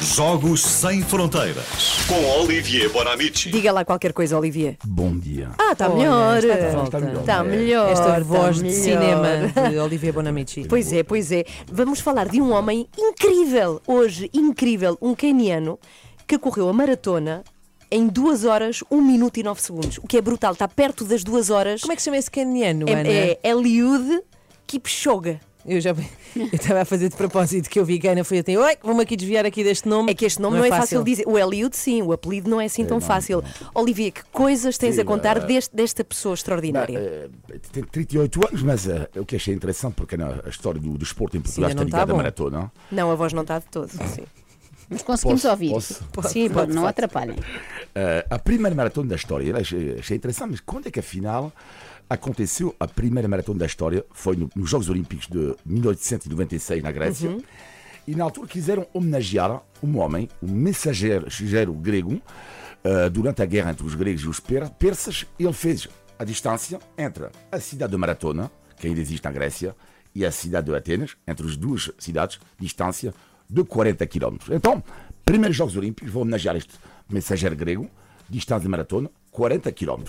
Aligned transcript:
Jogos 0.00 0.62
Sem 0.62 1.02
Fronteiras 1.02 1.64
com 2.06 2.40
Olivier 2.40 2.88
Bonamici. 2.90 3.50
Diga 3.50 3.72
lá 3.72 3.84
qualquer 3.84 4.12
coisa, 4.12 4.38
Olivier. 4.38 4.76
Bom 4.84 5.18
dia. 5.18 5.50
Ah, 5.58 5.72
está 5.72 5.88
melhor. 5.88 6.38
está 6.38 6.54
de 6.56 6.70
volta. 6.74 6.84
Está 6.84 7.00
melhor. 7.00 7.20
Está 7.20 7.38
É. 7.38 7.42
melhor. 7.42 7.90
Esta 7.90 8.08
está 8.08 8.20
voz 8.20 8.56
de 8.56 8.62
melhor. 8.62 8.80
cinema 8.82 9.68
de 9.70 9.78
Olivier 9.80 10.12
Bonamici. 10.12 10.66
Pois 10.68 10.92
é, 10.92 11.02
pois 11.02 11.32
é. 11.32 11.44
Vamos 11.70 11.98
falar 12.00 12.28
de 12.28 12.40
um 12.40 12.52
homem 12.52 12.88
incrível, 12.96 13.80
hoje, 13.86 14.30
incrível, 14.32 14.96
um 15.02 15.14
queniano 15.14 15.78
que 16.26 16.38
correu 16.38 16.68
a 16.68 16.72
maratona 16.72 17.42
em 17.90 18.06
2 18.06 18.44
horas, 18.44 18.84
1 18.90 19.00
minuto 19.00 19.38
e 19.38 19.42
9 19.42 19.60
segundos. 19.60 19.98
O 19.98 20.06
que 20.06 20.16
é 20.16 20.20
brutal, 20.20 20.52
está 20.52 20.68
perto 20.68 21.04
das 21.04 21.24
2 21.24 21.50
horas. 21.50 21.80
Como 21.80 21.92
é 21.92 21.96
que 21.96 22.02
se 22.02 22.06
chama 22.06 22.18
esse 22.18 22.30
caniano, 22.30 22.86
Ana? 22.88 23.08
É, 23.08 23.38
é 23.42 23.50
Eliud 23.50 24.20
Kipchoge. 24.66 25.40
Eu 25.68 25.80
já 25.80 25.90
eu 26.34 26.44
estava 26.52 26.80
a 26.80 26.84
fazer 26.84 27.10
de 27.10 27.16
propósito 27.16 27.68
que 27.68 27.78
eu 27.78 27.84
vi 27.84 27.98
que 27.98 28.08
a 28.08 28.12
Ana 28.12 28.24
foi 28.24 28.38
assim, 28.38 28.56
oi, 28.56 28.76
vamos 28.82 29.02
aqui 29.02 29.16
desviar 29.16 29.44
aqui 29.44 29.62
deste 29.62 29.86
nome. 29.88 30.10
É 30.10 30.14
que 30.14 30.24
este 30.24 30.40
nome 30.40 30.56
não, 30.56 30.64
é 30.64 30.68
fácil 30.68 31.04
de 31.04 31.10
dizer. 31.10 31.24
O 31.28 31.38
Eliud, 31.38 31.76
sim, 31.76 32.00
o 32.02 32.12
apelido 32.12 32.48
não 32.48 32.60
é 32.60 32.64
assim 32.64 32.84
tão 32.86 33.00
fácil. 33.00 33.44
Olivier, 33.74 34.12
que 34.12 34.22
coisas 34.32 34.78
tens 34.78 34.94
Sim, 34.94 35.02
a 35.02 35.04
contar 35.04 35.36
eh, 35.36 35.40
deste- 35.40 35.76
desta 35.76 36.02
pessoa 36.02 36.34
extraordinária? 36.34 36.98
Eh, 36.98 37.28
Tem 37.70 37.84
38 37.84 38.48
anos, 38.48 38.62
mas 38.62 38.88
eh, 38.88 39.08
o 39.16 39.26
que 39.26 39.36
achei 39.36 39.54
interessante, 39.54 39.94
porque 39.94 40.16
a 40.16 40.48
história 40.48 40.80
do, 40.80 41.02
esporte 41.02 41.36
em 41.36 41.40
Portugal 41.40 41.68
ainda 41.68 41.82
está 41.82 41.82
não 41.82 41.86
está 41.88 41.98
ligada 41.98 42.12
à 42.12 42.14
bom. 42.14 42.16
maratona. 42.16 42.72
Não, 42.90 43.10
a 43.10 43.14
voz 43.14 43.32
não 43.32 43.42
está 43.42 43.58
de 43.58 43.66
todo. 43.66 43.90
Sim. 43.90 44.24
Mas 44.90 45.02
conseguimos 45.02 45.42
Posso- 45.42 45.52
ouvir. 45.52 45.70
posso? 46.12 46.28
Sim, 46.30 46.48
pode, 46.50 46.72
não 46.72 46.82
pode. 46.82 46.90
atrapalhem. 46.90 47.36
Eh, 47.94 48.26
a 48.30 48.38
primeira 48.38 48.74
maratona 48.74 49.08
da 49.10 49.16
história, 49.16 49.54
achei, 49.56 50.16
interessante, 50.16 50.52
mas 50.52 50.60
quando 50.60 50.86
é 50.86 50.90
que 50.90 50.98
afinal 51.00 51.52
aconteceu 52.08 52.74
a 52.80 52.86
primeira 52.88 53.28
maratona 53.28 53.58
da 53.58 53.66
história? 53.66 54.04
Foi 54.12 54.34
no- 54.36 54.48
nos 54.56 54.70
Jogos 54.70 54.88
Olímpicos 54.88 55.26
de 55.28 55.54
1896 55.66 56.82
na 56.82 56.90
Grécia. 56.90 57.36
E 58.06 58.14
na 58.14 58.24
altura 58.24 58.46
quiseram 58.48 58.86
homenagear 58.94 59.62
um 59.82 59.98
homem, 59.98 60.28
um 60.42 60.50
mensageiro 60.50 61.74
grego, 61.74 62.20
eh, 62.82 63.10
durante 63.10 63.42
a 63.42 63.44
guerra 63.44 63.70
entre 63.72 63.84
os 63.86 63.94
gregos 63.94 64.22
e 64.22 64.28
os 64.28 64.40
per- 64.40 64.70
persas. 64.70 65.26
Ele 65.38 65.52
fez 65.52 65.86
a 66.18 66.24
distância 66.24 66.78
entre 66.96 67.26
a 67.52 67.60
cidade 67.60 67.92
de 67.92 67.98
Maratona, 67.98 68.50
que 68.78 68.86
ainda 68.86 69.00
existe 69.00 69.24
na 69.24 69.30
Grécia, 69.30 69.76
e 70.14 70.24
a 70.24 70.32
cidade 70.32 70.70
de 70.70 70.74
Atenas, 70.74 71.16
entre 71.26 71.46
as 71.46 71.56
duas 71.56 71.90
cidades, 71.98 72.40
distância 72.58 73.12
de 73.48 73.64
40 73.64 74.06
km. 74.06 74.36
Então, 74.50 74.82
primeiros 75.24 75.56
Jogos 75.56 75.76
Olímpicos, 75.76 76.12
vou 76.12 76.22
homenagear 76.22 76.56
este 76.56 76.74
mensageiro 77.08 77.56
grego, 77.56 77.88
distância 78.28 78.62
de 78.62 78.68
maratona, 78.68 79.10
40 79.30 79.72
km. 79.72 80.02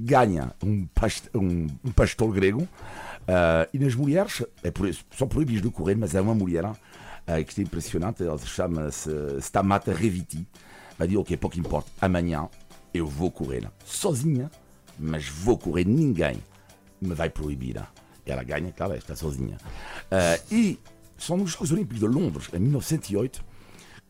Ganha 0.00 0.52
um, 0.64 0.86
past- 0.94 1.28
um- 1.34 1.66
um 1.84 1.92
pastor 1.92 2.32
grego 2.32 2.66
ah, 3.28 3.68
e 3.72 3.78
nas 3.78 3.94
mulheres, 3.94 4.42
é 4.62 4.70
por 4.70 4.88
isso, 4.88 5.04
são 5.16 5.28
proibidos 5.28 5.62
de 5.62 5.70
correr, 5.70 5.94
mas 5.96 6.14
é 6.14 6.20
uma 6.20 6.34
mulher 6.34 6.64
ah, 6.64 6.74
que 7.46 7.60
é 7.60 7.64
impressionante, 7.64 8.22
ela 8.24 8.38
se 8.38 8.46
chama-se 8.48 9.10
Stamata 9.40 9.92
Reviti. 9.92 10.46
Ela 10.98 11.08
diz, 11.08 11.16
ok, 11.16 11.36
pouco 11.36 11.58
importa, 11.58 11.90
amanhã 12.00 12.48
eu 12.92 13.06
vou 13.06 13.30
correr 13.30 13.68
sozinha, 13.84 14.50
mas 14.98 15.28
vou 15.28 15.56
correr, 15.56 15.84
ninguém 15.86 16.36
me 17.00 17.14
vai 17.14 17.30
proibir. 17.30 17.80
Ela 18.24 18.42
ganha, 18.44 18.70
claro, 18.72 18.94
está 18.94 19.16
sozinha. 19.16 19.56
Ah, 20.10 20.38
e 20.50 20.78
são 21.22 21.36
nos 21.36 21.52
Jogos 21.52 21.70
Olímpicos 21.70 22.00
de 22.00 22.06
Londres, 22.06 22.48
em 22.52 22.58
1908, 22.58 23.44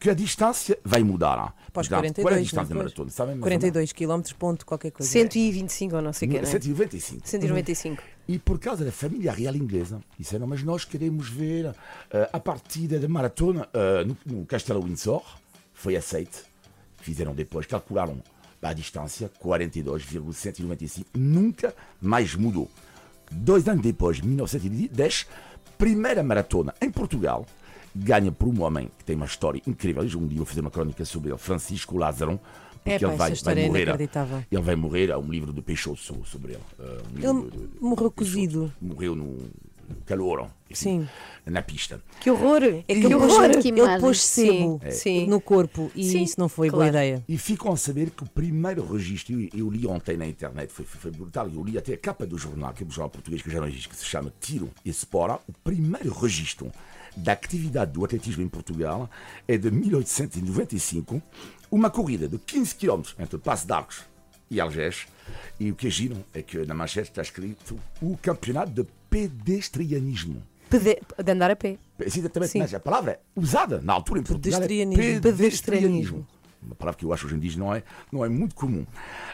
que 0.01 0.11
a 0.11 0.15
distância 0.15 0.79
vai 0.85 1.05
mudar. 1.05 1.55
Pós 1.73 1.87
Portanto, 1.87 2.21
42, 2.21 2.25
qual 2.25 2.33
é 2.33 2.35
a 2.35 2.37
não 2.37 2.43
distância 2.43 2.69
da 2.69 2.75
maratona? 2.75 3.11
Sabem 3.11 3.35
mais 3.37 3.43
ou 3.43 3.61
42 3.61 3.93
km, 3.93 4.23
ponto 4.37 4.67
qualquer 4.67 4.91
coisa. 4.91 5.13
125 5.13 5.95
ou 5.95 6.03
não 6.03 6.13
sei 6.13 6.27
o 6.27 6.31
que, 6.31 6.37
menos? 6.39 6.51
não 6.51 6.57
é? 6.57 6.61
195. 6.61 7.29
195. 7.29 8.03
E 8.27 8.39
por 8.39 8.59
causa 8.59 8.85
da 8.85 8.91
família 8.91 9.31
real 9.31 9.55
inglesa, 9.55 10.03
disseram, 10.19 10.47
mas 10.47 10.63
nós 10.65 10.85
queremos 10.85 11.29
ver 11.29 11.73
eh, 12.11 12.31
a 12.33 12.41
partida 12.41 12.99
da 12.99 13.09
maratona 13.09 13.69
eh, 13.73 14.05
no, 14.05 14.17
no 14.27 14.47
Castelo 14.47 14.83
Windsor. 14.83 15.23
Foi 15.73 15.95
aceite. 15.95 16.41
Fizeram 16.97 17.35
depois, 17.35 17.67
calcularam 17.67 18.21
a 18.61 18.73
distância, 18.73 19.31
42,195. 19.39 21.11
Nunca 21.15 21.75
mais 22.01 22.35
mudou. 22.35 22.69
Dois 23.31 23.69
anos 23.69 23.83
depois, 23.83 24.21
1910, 24.21 25.27
primeira 25.79 26.23
maratona 26.23 26.72
Portugal, 26.93 27.45
ganha 27.95 28.31
por 28.31 28.49
um 28.49 28.63
homem 28.63 28.91
que 28.99 29.05
tem 29.05 29.17
uma 29.17 29.27
história 29.27 29.61
incrível. 29.67 30.03
Um 30.03 30.27
dia 30.27 30.35
eu 30.35 30.37
vou 30.39 30.47
fazer 30.47 30.61
uma 30.61 30.71
crónica 30.71 31.05
sobre 31.05 31.31
ele, 31.31 31.39
Francisco 31.39 31.97
Lázaro. 31.97 32.39
Porque 32.85 33.05
Epá, 33.05 33.09
ele 33.09 33.17
vai, 33.17 33.35
vai 33.35 33.63
é 33.63 33.67
morrer. 33.69 34.11
Ele 34.51 34.63
vai 34.63 34.75
morrer. 34.75 35.13
Há 35.13 35.19
um 35.19 35.31
livro 35.31 35.53
do 35.53 35.63
Peixoto 35.63 36.01
so- 36.01 36.25
sobre 36.25 36.55
ele. 36.55 36.63
eh, 36.81 36.99
um 37.15 37.19
Ele 37.19 37.27
do- 37.27 37.51
do- 37.69 37.71
morreu 37.81 38.09
do 38.09 38.11
Peixoto. 38.11 38.13
cozido. 38.13 38.73
Morreu 38.81 39.15
no 39.15 39.37
calor. 40.07 40.51
Sim. 40.73 41.09
Na 41.45 41.61
pista. 41.61 42.01
Que 42.21 42.31
horror! 42.31 42.63
É 42.63 42.83
que 42.83 43.01
que 43.01 43.07
ele 43.07 43.15
horror! 43.15 43.51
pôs, 43.51 43.63
Que 43.63 43.69
ele 43.69 43.99
pôs 43.99 44.23
sebo 44.23 44.81
no 45.27 45.41
corpo 45.41 45.91
e 45.95 46.05
Sim, 46.05 46.23
isso 46.23 46.39
não 46.39 46.49
foi 46.49 46.69
claro. 46.69 46.85
boa 46.85 46.89
ideia. 46.89 47.25
E 47.29 47.37
ficam 47.37 47.73
a 47.73 47.77
saber 47.77 48.11
que 48.11 48.23
o 48.23 48.27
primeiro 48.27 48.87
registro, 48.87 49.35
eu, 49.55 49.69
li 49.69 49.87
ontem 49.87 50.17
na 50.17 50.27
internet, 50.27 50.73
foi, 50.73 50.85
foi, 50.85 51.11
brutal, 51.11 51.49
eu 51.49 51.63
li 51.63 51.77
até 51.77 51.95
a 51.95 51.99
capa 51.99 52.25
do 52.25 52.39
jornal, 52.39 52.73
que 52.73 52.85
é 52.85 52.87
um 52.87 52.91
jornal 52.91 53.11
português 53.11 53.43
que 53.43 53.51
já 53.51 53.61
não 53.61 53.67
existe, 53.67 53.89
que 53.89 53.97
se 53.97 54.05
chama 54.05 54.33
Tiro 54.41 54.71
e 54.85 54.93
Spora. 54.93 55.39
O 55.49 55.53
primeiro 55.65 56.13
registro 56.13 56.71
da 57.17 57.33
atividade 57.33 57.93
do 57.93 58.05
atletismo 58.05 58.43
em 58.43 58.49
Portugal 58.49 59.11
é 59.47 59.59
de 59.59 59.71
1895, 59.71 61.21
uma 61.71 61.91
corrida 61.91 62.29
de 62.29 62.39
15 62.39 62.75
km 62.77 63.03
entre 63.19 63.39
Passo 63.39 63.67
de 63.67 63.73
Arcos 63.73 64.03
e 64.51 64.61
Algés. 64.61 65.07
E 65.59 65.71
o 65.71 65.75
que 65.75 65.87
é 65.89 65.91
giro 65.91 66.25
é 66.33 66.43
que 66.43 66.65
na 66.67 66.75
manchete 66.75 67.11
está 67.11 67.23
escrito 67.23 67.79
o 68.01 68.17
campeonato 68.17 68.71
de 68.71 68.87
pedestrianismo. 69.13 70.43
Pede- 70.71 71.01
De 71.23 71.33
andar 71.33 71.51
a 71.51 71.57
pé. 71.57 71.77
Exatamente, 72.01 72.51
Sim. 72.53 72.59
mas 72.61 72.73
a 72.75 72.81
palavra 72.81 73.13
é 73.13 73.19
usada 73.37 73.81
na 73.83 73.93
altura 73.93 74.21
em 74.21 74.23
Portugal. 74.23 74.59
é 74.63 74.67
Pedestrianismo. 74.67 75.21
pedestrianismo. 75.23 76.27
Uma 76.65 76.75
palavra 76.77 76.97
que 76.99 77.05
eu 77.05 77.13
acho 77.13 77.27
hoje 77.27 77.35
em 77.35 77.39
dia 77.41 77.59
não 77.59 77.75
é, 77.75 77.83
não 78.11 78.25
é 78.25 78.29
muito 78.29 78.55
comum. 78.55 78.87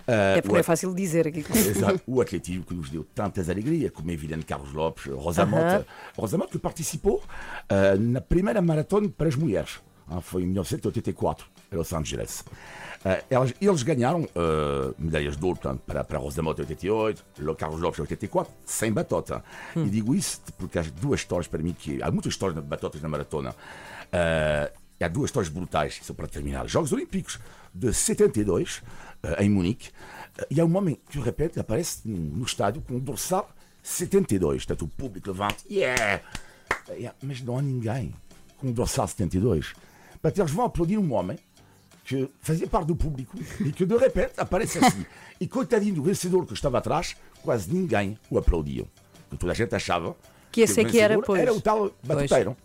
Ah, 0.06 0.36
É 0.38 0.40
porque 0.42 0.56
o 0.56 0.58
é 0.58 0.62
fácil 0.62 0.94
de 0.94 1.02
dizer 1.02 1.28
aqui. 1.28 1.44
Exato. 1.54 2.00
O 2.06 2.20
atletismo 2.22 2.64
que 2.64 2.74
nos 2.74 2.88
deu 2.88 3.04
tantas 3.14 3.48
alegrias, 3.50 3.90
como 3.92 4.10
é 4.10 4.14
evidente 4.14 4.46
Carlos 4.46 4.72
Lopes, 4.72 5.04
Rosa 5.12 5.44
Mota. 5.44 5.86
Rosa 6.16 6.38
Mota 6.38 6.50
que 6.52 6.58
participou 6.58 7.22
ah, 7.68 7.94
na 7.98 8.20
primeira 8.22 8.60
maratona 8.62 9.08
para 9.10 9.28
as 9.28 9.36
mulheres. 9.36 9.78
Ah, 10.10 10.20
foi 10.20 10.42
em 10.42 10.46
1984, 10.46 11.46
em 11.72 11.76
Los 11.76 11.92
Angeles. 11.92 12.44
Ah, 13.04 13.22
elas- 13.30 13.54
eles 13.60 13.82
ganharam 13.82 14.28
ah, 14.34 14.92
medalhas 14.98 15.36
de 15.36 15.44
ouro 15.44 15.58
portanto, 15.58 15.82
para, 15.86 16.02
para 16.02 16.18
a 16.18 16.20
Rosa 16.20 16.42
Mota 16.42 16.62
88, 16.62 17.24
o 17.40 17.54
Carlos 17.54 17.80
Lopes 17.80 18.00
84, 18.00 18.52
sem 18.64 18.92
batota. 18.92 19.44
E 19.76 19.88
digo 19.88 20.14
isso 20.14 20.40
porque 20.56 20.78
há 20.78 20.82
duas 20.82 21.20
histórias 21.20 21.46
para 21.46 21.62
mim 21.62 21.72
que 21.78 22.02
há 22.02 22.10
muitas 22.10 22.32
histórias 22.32 22.60
de 22.60 22.66
batotas 22.66 23.00
na 23.02 23.08
maratona. 23.08 23.54
Ah, 24.12 24.70
há 25.00 25.08
duas 25.08 25.28
histórias 25.28 25.52
brutais, 25.52 26.00
só 26.02 26.12
para 26.14 26.26
terminar. 26.26 26.66
Jogos 26.68 26.92
Olímpicos 26.92 27.38
de 27.74 27.92
72, 27.92 28.82
ah, 29.22 29.42
em 29.42 29.48
Munique, 29.50 29.90
e 30.50 30.60
há 30.60 30.64
um 30.64 30.76
homem 30.76 30.98
que 31.10 31.18
de 31.18 31.24
repente 31.24 31.58
aparece 31.60 32.00
no, 32.08 32.44
estádio 32.44 32.80
com 32.82 32.94
um 32.94 32.98
dorsal 32.98 33.50
72. 33.82 34.64
Portanto, 34.64 34.84
o 34.84 34.88
público 34.88 35.28
levanta, 35.30 35.56
yeah! 35.70 36.20
Mas 37.22 37.40
não 37.42 37.58
há 37.58 37.62
ninguém 37.62 38.14
com 38.56 38.68
um 38.68 38.72
dorsal 38.72 39.06
72. 39.06 39.74
Portanto, 40.20 40.38
eles 40.38 40.50
vão 40.50 40.64
aplaudir 40.64 40.98
um 40.98 41.12
homem 41.12 41.38
que 42.04 42.30
fazia 42.40 42.66
parte 42.66 42.86
do 42.86 42.96
público 42.96 43.38
e 43.60 43.70
que 43.70 43.84
de 43.84 43.96
repente 43.96 44.32
aparece 44.38 44.78
assim. 44.78 45.04
E 45.40 45.46
coitadinho 45.46 45.94
do 45.94 46.02
vencedor 46.02 46.46
que 46.46 46.54
estava 46.54 46.78
atrás, 46.78 47.16
quase 47.42 47.72
ninguém 47.72 48.18
o 48.30 48.38
aplaudia. 48.38 48.86
Porque 49.28 49.36
toda 49.36 49.52
a 49.52 49.54
gente 49.54 49.74
achava 49.74 50.16
Que 50.50 50.62
esse 50.62 50.80
é 50.80 50.84
que 50.84 50.98
era, 50.98 51.20
pois. 51.20 51.40
Era 51.40 51.52
o 51.52 51.60
tal 51.60 51.92
batuteiro. 52.02 52.56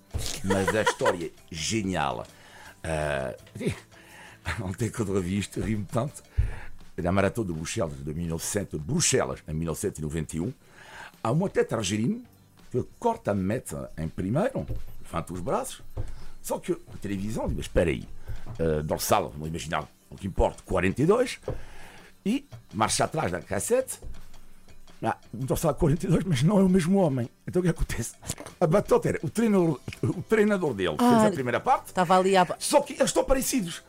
Mas 0.43 0.73
a 0.75 0.81
história 0.81 1.27
é 1.27 1.31
genial. 1.51 2.25
Ah, 2.83 3.35
ontem 4.61 4.89
quando 4.89 5.13
revi 5.13 5.37
isto, 5.37 5.61
ri-me 5.61 5.85
tanto. 5.85 6.23
Na 6.97 7.11
maratona 7.11 7.47
de 7.47 7.53
Bruxelas 7.53 8.03
de 8.03 8.13
1900, 8.13 8.79
Bruxelas, 8.79 9.43
em 9.47 9.53
1991, 9.53 10.53
há 11.23 11.31
um 11.31 11.45
atleta 11.45 11.75
argelino 11.75 12.23
que 12.71 12.83
corta 12.99 13.31
a 13.31 13.33
meta 13.35 13.91
em 13.97 14.07
primeiro, 14.07 14.65
levanta 15.01 15.33
os 15.33 15.39
braços, 15.39 15.81
só 16.43 16.59
que 16.59 16.73
a 16.73 16.97
televisão 17.01 17.47
mas 17.47 17.61
espera 17.65 17.89
aí, 17.89 18.07
uh, 18.59 18.83
dorsal, 18.83 19.29
vamos 19.31 19.47
imaginar, 19.47 19.87
o 20.11 20.15
que 20.15 20.27
importa, 20.27 20.61
42, 20.65 21.39
e 22.25 22.45
marcha 22.73 23.05
atrás 23.05 23.31
da 23.31 23.41
cassete, 23.41 23.99
ah, 25.01 25.17
um 25.33 25.45
dorsal 25.45 25.73
42, 25.75 26.23
mas 26.23 26.43
não 26.43 26.59
é 26.59 26.63
o 26.63 26.69
mesmo 26.69 26.97
homem. 26.99 27.29
Então 27.47 27.59
o 27.59 27.63
que 27.63 27.69
acontece? 27.69 28.13
A 28.61 28.67
batota 28.67 29.09
era 29.09 29.19
o 29.23 29.29
treinador, 29.29 29.79
o 30.03 30.21
treinador 30.21 30.73
dele 30.73 30.95
fez 30.97 31.11
Ah, 31.11 31.27
a 31.27 31.31
primeira 31.31 31.59
parte, 31.59 31.87
Estava 31.87 32.17
ali 32.17 32.37
a. 32.37 32.47
só 32.59 32.79
que 32.81 32.93
eles 32.93 33.05
estão 33.09 33.23
parecidos. 33.25 33.81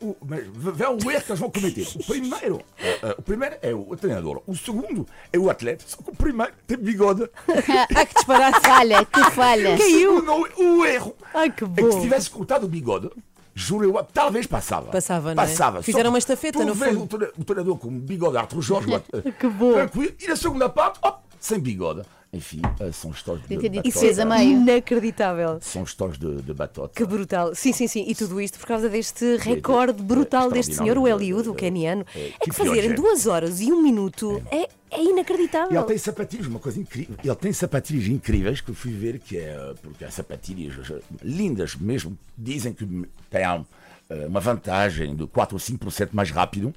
O, 0.00 0.16
mas 0.26 0.44
vê 0.46 0.84
o 0.86 1.10
erro 1.10 1.22
que 1.22 1.30
eles 1.32 1.38
vão 1.38 1.50
cometer. 1.50 1.86
O 1.94 2.04
primeiro, 2.04 2.60
eh, 2.78 2.98
eh, 3.02 3.14
o 3.18 3.22
primeiro 3.22 3.56
é 3.60 3.74
o 3.74 3.96
treinador. 3.96 4.42
O 4.46 4.56
segundo 4.56 5.06
é 5.32 5.38
o 5.38 5.50
atleta. 5.50 5.84
Só 5.86 5.98
que 5.98 6.10
o 6.10 6.14
primeiro 6.16 6.52
tem 6.66 6.78
bigode. 6.78 7.28
Ah, 7.96 8.06
que 8.06 8.14
disparate! 8.14 8.60
Falha, 8.66 9.04
que 9.04 9.30
falha. 9.32 9.74
O 9.74 9.78
segundo, 9.78 10.32
o 10.78 10.86
erro 10.86 11.14
Ai, 11.34 11.50
que 11.50 11.64
é 11.64 11.66
que 11.68 11.82
se 11.82 11.90
bom! 11.90 12.00
tivesse 12.00 12.30
cortado 12.30 12.66
o 12.66 12.68
bigode, 12.68 13.10
juro 13.54 13.84
eu, 13.84 14.04
talvez 14.12 14.46
passava. 14.46 14.90
Passava, 14.90 15.34
não 15.34 15.42
é? 15.42 15.46
Passava. 15.46 15.82
Fizeram 15.82 16.10
uma 16.10 16.18
estafeta, 16.18 16.58
vês 16.64 16.94
fundo. 16.94 17.04
O 17.04 17.06
tre- 17.18 17.32
o 17.38 17.44
treinador 17.44 17.76
com 17.78 17.90
bigode 17.98 18.36
Arthur 18.38 18.62
Jorge. 18.62 18.94
eh, 19.12 19.30
Que 19.38 19.48
bom. 19.48 19.74
Tranquilo. 19.74 20.14
E 20.20 20.26
na 20.28 20.36
segunda 20.36 20.68
parte, 20.68 20.98
op, 21.02 21.18
sem 21.38 21.58
bigode. 21.58 22.02
Enfim, 22.32 22.60
eh, 22.78 22.92
são 22.92 23.10
histórias 23.10 23.46
de 23.48 24.20
a 24.20 24.24
meio. 24.24 24.50
Inacreditável. 24.60 25.58
São 25.60 25.82
histórias 25.82 26.16
de, 26.18 26.42
de 26.42 26.54
batota. 26.54 26.92
Que 26.94 27.04
brutal. 27.04 27.54
Sim, 27.54 27.72
sim, 27.72 27.88
sim. 27.88 28.04
E 28.06 28.14
tudo 28.14 28.40
isto 28.40 28.58
por 28.58 28.66
causa 28.68 28.88
deste 28.88 29.36
recorde 29.38 30.02
brutal 30.02 30.50
deste 30.50 30.76
senhor, 30.76 30.96
o 30.96 31.08
Eliud, 31.08 31.48
o 31.48 31.54
keniano. 31.54 32.06
É, 32.14 32.28
É 32.28 32.30
que 32.30 32.50
que 32.50 32.52
fazer 32.52 32.84
em 32.84 32.94
pior, 32.94 32.96
duas 32.96 33.26
horas 33.26 33.60
e 33.60 33.72
um 33.72 33.82
minuto 33.82 34.40
é, 34.50 34.68
é 34.90 35.02
E 35.02 35.10
inacreditável. 35.10 35.76
ele 35.76 35.86
tem 35.86 35.98
sapatilhas, 35.98 36.46
uma 36.46 36.60
coisa 36.60 36.78
incrível. 36.78 37.16
Ele 37.22 37.34
tem 37.34 37.52
sapatilhas 37.52 38.06
incríveis 38.06 38.60
que 38.60 38.70
eu 38.70 38.74
fui 38.74 38.92
ver, 38.92 39.18
que 39.18 39.36
é 39.36 39.74
porque 39.82 40.04
há 40.04 40.10
sapatilhas 40.10 40.74
lindas 41.22 41.74
mesmo. 41.74 42.16
Dizem 42.38 42.72
que 42.72 42.86
têm 43.28 43.66
eh, 44.08 44.26
uma 44.26 44.40
vantagem 44.40 45.16
de 45.16 45.26
4 45.26 45.56
ou 45.56 45.60
5% 45.60 46.10
mais 46.12 46.30
rápido. 46.30 46.72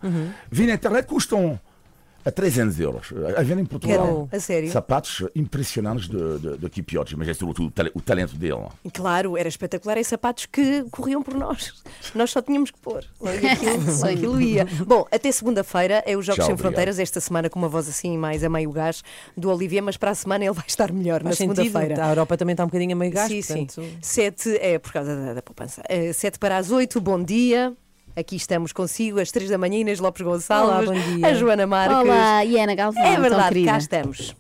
Vi 0.52 0.66
na 0.66 0.74
internet 0.74 1.06
custam 1.06 1.60
a 2.26 2.32
300 2.32 2.80
euros. 2.80 3.14
A 3.38 3.42
venda 3.44 3.62
em 3.62 3.66
Portugal. 3.66 4.28
A 4.32 4.40
sério? 4.40 4.72
Sapatos 4.72 5.24
impressionantes 5.36 6.08
de, 6.08 6.40
de, 6.40 6.58
de 6.58 6.70
Kipiotti, 6.70 7.16
mas 7.18 7.28
é 7.28 7.34
sobretudo 7.34 7.68
o 7.68 7.72
tale- 7.72 7.92
o 7.94 8.02
talento 8.02 8.36
dele. 8.36 8.66
E 8.84 8.90
Claro, 8.92 9.38
era 9.38 9.48
espetacular. 9.48 9.98
E 9.98 10.04
sapatos 10.04 10.46
que 10.46 10.84
corriam 10.92 11.22
por 11.22 11.34
nós. 11.36 11.74
Nós 12.16 12.32
só 12.32 12.42
tínhamos 12.42 12.72
que 12.72 12.80
pôr. 12.80 13.04
E 13.44 13.48
aquilo, 13.48 14.06
aquilo 14.06 14.42
ia. 14.42 14.66
Bom, 14.86 15.06
até 15.12 15.32
segunda-feira 15.32 16.04
é 16.06 16.16
os 16.16 16.26
Jogos 16.26 16.38
Tchau, 16.38 16.46
Sem 16.46 16.54
obrigado. 16.54 16.72
Fronteiras. 16.74 17.00
Esta 17.00 17.20
semana 17.20 17.50
com 17.50 17.60
uma 17.60 17.68
voz 17.70 17.88
assim 17.90 18.18
mais 18.18 18.44
a 18.44 18.50
meio 18.50 18.72
gás 18.72 19.04
do 19.36 19.50
Olivier, 19.50 19.82
mas 19.84 19.98
para 19.98 20.12
a 20.12 20.16
semana 20.16 20.46
ele 20.46 20.54
vai 20.54 20.66
estar 20.68 20.92
melhor 20.92 21.22
Faz 21.24 21.38
na 21.40 21.54
segunda-feira. 21.56 22.06
A 22.06 22.10
Europa 22.10 22.38
também 22.38 22.54
está 22.54 22.64
um 22.64 22.68
bocadinho 22.68 22.94
a 22.94 22.96
meio 22.96 23.12
gasto. 23.12 23.30
sim, 23.32 23.42
sim. 23.42 23.66
portanto- 23.66 23.98
Sete 24.02 24.58
é 24.58 24.78
por 24.80 24.92
causa 24.94 25.16
da, 25.16 25.34
da 25.34 25.42
poupança. 25.42 25.82
Eh, 25.90 26.14
sete 26.14 26.40
para 26.40 26.58
as 26.58 26.72
oito, 26.72 27.00
bom 27.02 27.22
dia. 27.24 27.74
Aqui 28.16 28.36
estamos 28.36 28.72
consigo, 28.72 29.20
às 29.20 29.32
três 29.32 29.50
da 29.50 29.58
manhã, 29.58 29.80
Inês 29.80 30.00
Lopes 30.00 30.22
Gonçalves, 30.22 30.88
Olá, 30.88 30.94
bom 30.94 31.16
dia. 31.16 31.26
a 31.28 31.34
Joana 31.34 31.66
Marques. 31.66 31.98
Olá, 31.98 32.46
e 32.46 32.60
Ana 32.60 32.76
Galvão, 32.76 33.04
É 33.04 33.20
verdade, 33.20 33.64
cá 33.66 33.78
estamos. 33.80 34.36